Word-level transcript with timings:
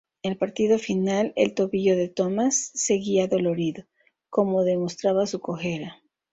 En 0.23 0.31
el 0.31 0.37
partido 0.39 0.79
final, 0.79 1.31
el 1.35 1.53
tobillo 1.53 1.95
de 1.95 2.07
Thomas 2.09 2.71
seguía 2.73 3.27
dolorido, 3.27 3.85
como 4.31 4.63
demostraba 4.63 5.27
su 5.27 5.39
cojera. 5.41 6.01